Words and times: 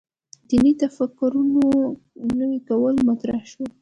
دیني 0.47 0.73
تفکر 0.81 1.31
نوي 2.39 2.59
کول 2.67 2.95
مطرح 3.07 3.41
شو. 3.51 3.63